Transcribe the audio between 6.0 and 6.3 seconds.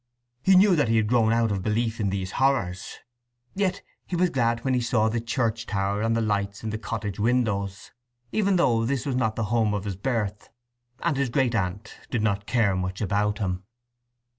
and the